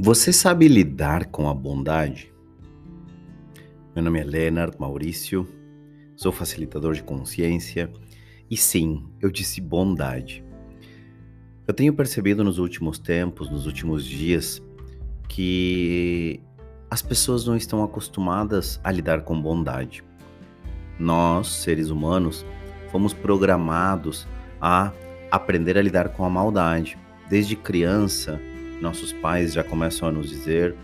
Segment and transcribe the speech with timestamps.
[0.00, 2.32] Você sabe lidar com a bondade?
[3.96, 5.44] Meu nome é Leonard Maurício,
[6.14, 7.90] sou facilitador de consciência
[8.48, 10.44] e sim, eu disse bondade.
[11.66, 14.62] Eu tenho percebido nos últimos tempos, nos últimos dias,
[15.28, 16.40] que
[16.88, 20.04] as pessoas não estão acostumadas a lidar com bondade.
[20.96, 22.46] Nós, seres humanos,
[22.92, 24.28] fomos programados
[24.60, 24.92] a
[25.28, 26.96] aprender a lidar com a maldade.
[27.28, 28.40] Desde criança,
[28.80, 30.74] nossos pais já começam a nos dizer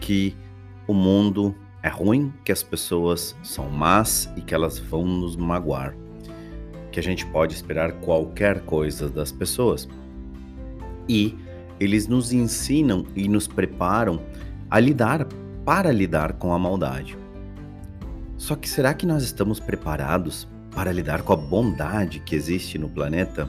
[0.00, 0.34] que
[0.86, 5.94] o mundo é ruim, que as pessoas são más e que elas vão nos magoar.
[6.90, 9.88] Que a gente pode esperar qualquer coisa das pessoas.
[11.08, 11.36] E
[11.78, 14.20] eles nos ensinam e nos preparam
[14.70, 15.26] a lidar,
[15.64, 17.16] para lidar com a maldade.
[18.36, 22.88] Só que será que nós estamos preparados para lidar com a bondade que existe no
[22.88, 23.48] planeta?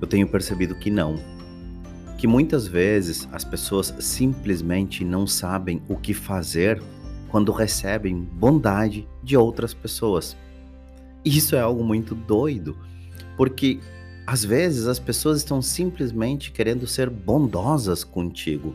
[0.00, 1.18] Eu tenho percebido que não
[2.24, 6.82] que muitas vezes as pessoas simplesmente não sabem o que fazer
[7.28, 10.34] quando recebem bondade de outras pessoas.
[11.22, 12.78] Isso é algo muito doido,
[13.36, 13.78] porque
[14.26, 18.74] às vezes as pessoas estão simplesmente querendo ser bondosas contigo.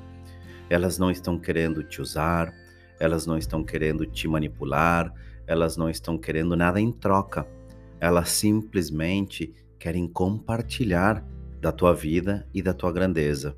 [0.69, 2.53] Elas não estão querendo te usar,
[2.99, 5.11] elas não estão querendo te manipular,
[5.47, 7.47] elas não estão querendo nada em troca.
[7.99, 11.25] Elas simplesmente querem compartilhar
[11.59, 13.57] da tua vida e da tua grandeza,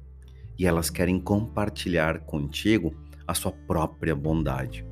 [0.58, 2.96] e elas querem compartilhar contigo
[3.28, 4.86] a sua própria bondade.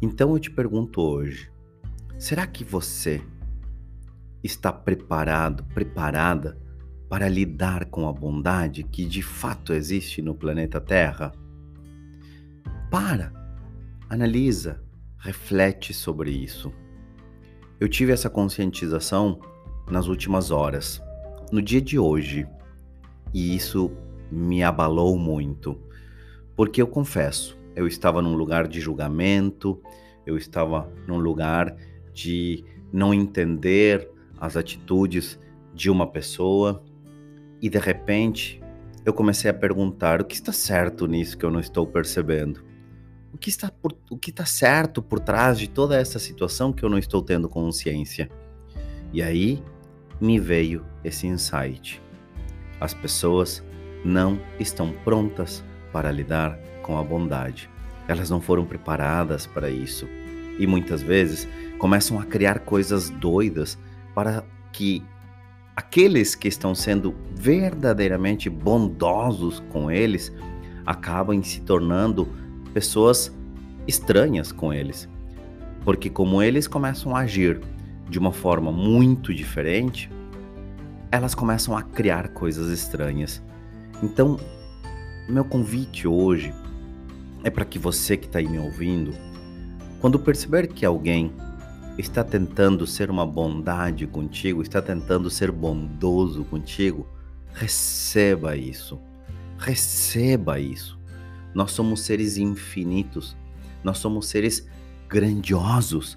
[0.00, 1.50] Então eu te pergunto hoje:
[2.18, 3.20] será que você
[4.42, 6.58] está preparado, preparada
[7.08, 11.32] para lidar com a bondade que de fato existe no planeta Terra?
[12.90, 13.32] Para,
[14.08, 14.82] analisa,
[15.18, 16.72] reflete sobre isso.
[17.80, 19.40] Eu tive essa conscientização
[19.90, 21.02] nas últimas horas
[21.50, 22.46] no dia de hoje.
[23.32, 23.90] E isso
[24.30, 25.80] me abalou muito,
[26.56, 29.80] porque eu confesso, eu estava num lugar de julgamento,
[30.26, 31.74] eu estava num lugar
[32.12, 35.38] de não entender as atitudes
[35.74, 36.82] de uma pessoa
[37.60, 38.62] e de repente
[39.04, 42.62] eu comecei a perguntar o que está certo nisso que eu não estou percebendo.
[43.32, 46.82] O que está, por, o que está certo por trás de toda essa situação que
[46.82, 48.28] eu não estou tendo consciência?
[49.12, 49.62] E aí
[50.20, 52.02] me veio esse insight.
[52.80, 53.62] As pessoas
[54.04, 57.68] não estão prontas para lidar com a bondade.
[58.06, 60.08] Elas não foram preparadas para isso.
[60.58, 61.48] E muitas vezes
[61.78, 63.78] começam a criar coisas doidas
[64.14, 65.04] para que
[65.76, 70.32] aqueles que estão sendo verdadeiramente bondosos com eles
[70.84, 72.28] acabem se tornando
[72.72, 73.32] pessoas
[73.86, 75.08] estranhas com eles.
[75.84, 77.60] Porque, como eles começam a agir
[78.08, 80.10] de uma forma muito diferente,
[81.10, 83.42] elas começam a criar coisas estranhas.
[84.02, 84.38] Então,
[85.28, 86.54] meu convite hoje
[87.44, 89.12] é para que você que está aí me ouvindo,
[90.00, 91.32] quando perceber que alguém
[91.98, 97.06] está tentando ser uma bondade contigo, está tentando ser bondoso contigo,
[97.52, 98.98] receba isso.
[99.58, 100.98] Receba isso.
[101.52, 103.36] Nós somos seres infinitos,
[103.82, 104.68] nós somos seres
[105.08, 106.16] grandiosos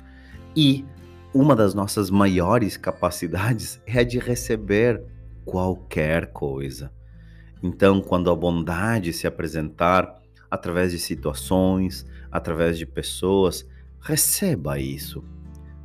[0.56, 0.85] e
[1.34, 5.03] uma das nossas maiores capacidades é a de receber
[5.46, 6.92] qualquer coisa.
[7.64, 10.19] Então, quando a bondade se apresentar
[10.50, 13.66] através de situações, através de pessoas,
[14.02, 15.24] receba isso.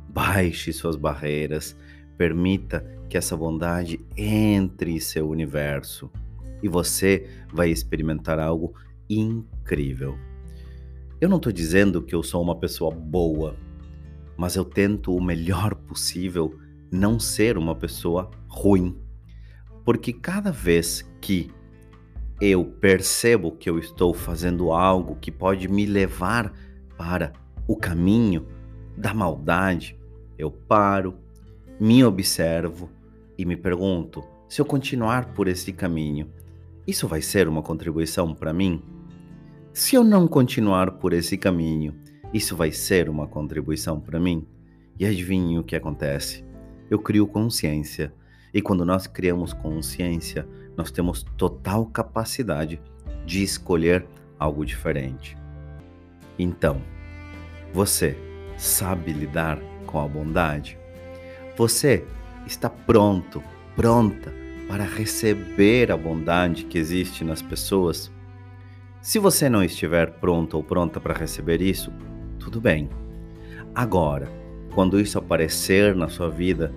[0.09, 1.77] Baixe suas barreiras,
[2.17, 6.11] permita que essa bondade entre em seu universo
[6.61, 8.73] e você vai experimentar algo
[9.09, 10.17] incrível.
[11.21, 13.55] Eu não estou dizendo que eu sou uma pessoa boa,
[14.37, 16.57] mas eu tento o melhor possível
[16.91, 18.95] não ser uma pessoa ruim.
[19.83, 21.49] Porque cada vez que
[22.39, 26.53] eu percebo que eu estou fazendo algo que pode me levar
[26.95, 27.33] para
[27.67, 28.45] o caminho
[28.95, 29.99] da maldade,
[30.37, 31.15] eu paro,
[31.79, 32.89] me observo
[33.37, 36.29] e me pergunto: se eu continuar por esse caminho,
[36.85, 38.81] isso vai ser uma contribuição para mim?
[39.73, 41.95] Se eu não continuar por esse caminho,
[42.33, 44.45] isso vai ser uma contribuição para mim?
[44.99, 46.43] E adivinhe o que acontece?
[46.89, 48.13] Eu crio consciência.
[48.53, 52.81] E quando nós criamos consciência, nós temos total capacidade
[53.25, 54.05] de escolher
[54.39, 55.37] algo diferente.
[56.37, 56.81] Então,
[57.73, 58.17] você
[58.57, 60.77] sabe lidar com a bondade?
[61.55, 62.05] Você
[62.45, 63.43] está pronto,
[63.75, 64.33] pronta
[64.67, 68.11] para receber a bondade que existe nas pessoas?
[69.01, 71.91] Se você não estiver pronto ou pronta para receber isso,
[72.47, 72.89] tudo bem.
[73.75, 74.31] Agora,
[74.73, 76.73] quando isso aparecer na sua vida,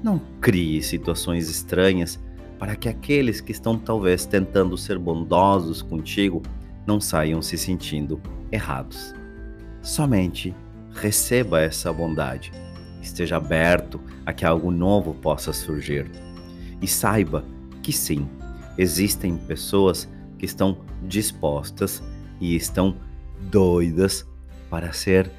[0.00, 2.20] não crie situações estranhas
[2.56, 6.40] para que aqueles que estão talvez tentando ser bondosos contigo
[6.86, 8.20] não saiam se sentindo
[8.52, 9.12] errados.
[9.82, 10.54] Somente
[10.92, 12.52] receba essa bondade,
[13.02, 16.08] esteja aberto a que algo novo possa surgir
[16.80, 17.44] e saiba
[17.82, 18.28] que sim,
[18.76, 22.00] existem pessoas que estão dispostas
[22.40, 22.94] e estão
[23.50, 24.24] doidas
[24.68, 25.30] para ser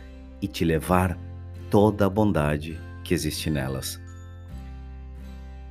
[0.42, 1.18] e te levar
[1.70, 4.00] toda a bondade que existe nelas.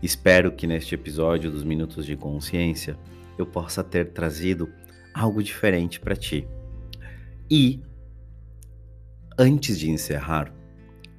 [0.02, 2.96] Espero que neste episódio dos Minutos de Consciência
[3.36, 4.68] eu possa ter trazido
[5.12, 6.46] algo diferente para ti.
[7.50, 7.82] E
[9.36, 10.52] antes de encerrar,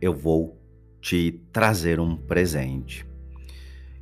[0.01, 0.57] eu vou
[1.01, 3.06] te trazer um presente.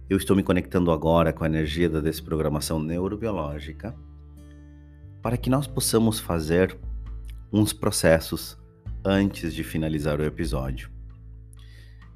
[0.09, 3.95] Eu estou me conectando agora com a energia da desprogramação neurobiológica
[5.21, 6.77] para que nós possamos fazer
[7.51, 8.57] uns processos
[9.03, 10.89] antes de finalizar o episódio.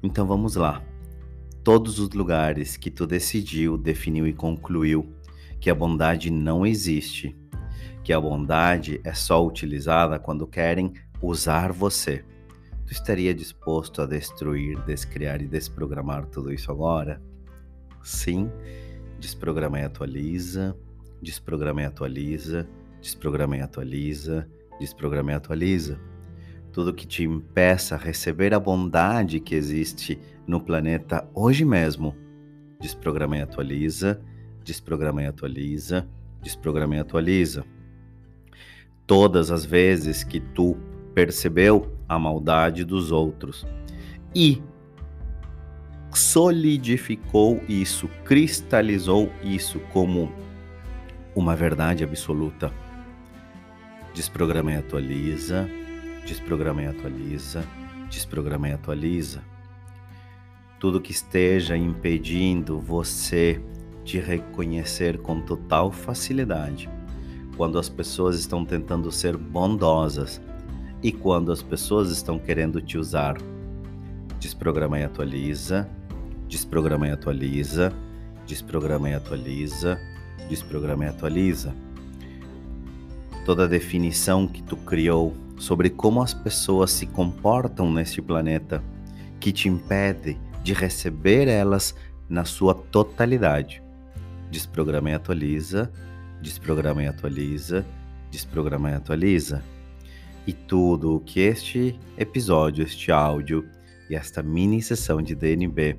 [0.02, 0.82] Então vamos lá
[1.62, 5.14] todos os lugares que tu decidiu, definiu e concluiu
[5.60, 7.36] que a bondade não existe,
[8.02, 12.24] que a bondade é só utilizada quando querem usar você.
[12.84, 17.22] Tu estaria disposto a destruir, descriar e desprogramar tudo isso agora?
[18.02, 18.50] Sim,
[19.20, 20.76] desprograma e atualiza,
[21.22, 22.68] desprograma e atualiza,
[23.00, 26.00] desprograma e atualiza, desprograma e atualiza
[26.72, 32.16] tudo que te impeça a receber a bondade que existe no planeta hoje mesmo.
[32.80, 34.20] Desprograma e atualiza,
[34.64, 36.08] desprograma e atualiza,
[36.42, 37.64] desprograma e atualiza.
[39.06, 40.76] Todas as vezes que tu
[41.14, 43.66] percebeu a maldade dos outros
[44.34, 44.62] e
[46.10, 50.32] solidificou isso, cristalizou isso como
[51.34, 52.72] uma verdade absoluta.
[54.22, 55.68] Desprograma e atualiza,
[56.24, 57.64] desprograma e atualiza,
[58.08, 59.42] desprograma e atualiza.
[60.78, 63.60] Tudo que esteja impedindo você
[64.04, 66.88] de reconhecer com total facilidade
[67.56, 70.40] quando as pessoas estão tentando ser bondosas
[71.02, 73.36] e quando as pessoas estão querendo te usar.
[74.38, 75.90] Desprograma e atualiza,
[76.46, 77.92] desprograma e atualiza,
[78.46, 79.98] desprograma e atualiza,
[80.48, 81.74] desprograma e atualiza.
[83.44, 88.82] Toda a definição que tu criou sobre como as pessoas se comportam neste planeta
[89.40, 91.94] que te impede de receber elas
[92.28, 93.82] na sua totalidade.
[94.50, 95.90] Desprograma e atualiza,
[96.40, 97.84] desprograma e atualiza,
[98.30, 99.62] desprograma e atualiza.
[100.46, 103.68] E tudo o que este episódio, este áudio
[104.08, 105.98] e esta mini sessão de DNB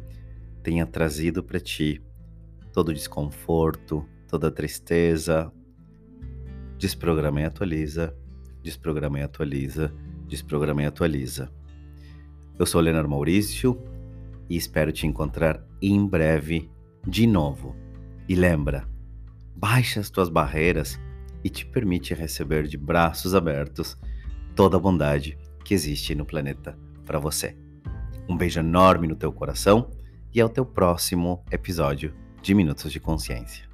[0.61, 2.01] tenha trazido para ti,
[2.71, 5.51] todo o desconforto, toda a tristeza,
[6.83, 8.13] desprograma e atualiza
[8.61, 9.93] desprograma e atualiza,
[10.27, 11.49] desprograma e atualiza.
[12.59, 13.81] Eu sou Leonardo Maurício
[14.49, 16.69] e espero te encontrar em breve
[17.07, 17.73] de novo.
[18.27, 18.85] E lembra,
[19.55, 20.99] baixa as tuas barreiras
[21.41, 23.97] e te permite receber de braços abertos
[24.53, 27.57] toda a bondade que existe no planeta para você.
[28.27, 29.89] Um beijo enorme no teu coração
[30.33, 33.72] e ao teu próximo episódio de Minutos de Consciência.